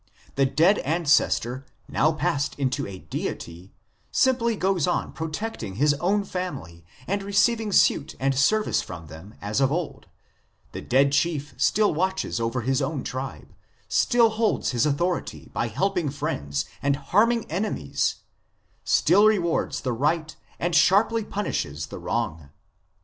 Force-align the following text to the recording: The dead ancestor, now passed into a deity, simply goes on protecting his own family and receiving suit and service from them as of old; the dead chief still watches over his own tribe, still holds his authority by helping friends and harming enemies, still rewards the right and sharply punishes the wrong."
The 0.33 0.47
dead 0.47 0.79
ancestor, 0.79 1.63
now 1.87 2.11
passed 2.11 2.57
into 2.57 2.87
a 2.87 2.97
deity, 2.97 3.71
simply 4.11 4.55
goes 4.55 4.87
on 4.87 5.13
protecting 5.13 5.75
his 5.75 5.93
own 5.99 6.23
family 6.23 6.83
and 7.05 7.21
receiving 7.21 7.71
suit 7.71 8.15
and 8.19 8.33
service 8.33 8.81
from 8.81 9.05
them 9.09 9.35
as 9.43 9.61
of 9.61 9.71
old; 9.71 10.07
the 10.71 10.81
dead 10.81 11.11
chief 11.11 11.53
still 11.55 11.93
watches 11.93 12.39
over 12.39 12.61
his 12.61 12.81
own 12.81 13.03
tribe, 13.03 13.53
still 13.87 14.29
holds 14.29 14.71
his 14.71 14.87
authority 14.87 15.51
by 15.53 15.67
helping 15.67 16.09
friends 16.09 16.65
and 16.81 16.95
harming 16.95 17.45
enemies, 17.45 18.15
still 18.83 19.27
rewards 19.27 19.81
the 19.81 19.93
right 19.93 20.35
and 20.59 20.73
sharply 20.73 21.23
punishes 21.23 21.85
the 21.85 21.99
wrong." 21.99 22.49